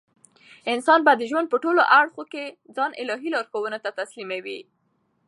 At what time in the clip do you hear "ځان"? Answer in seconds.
2.75-2.91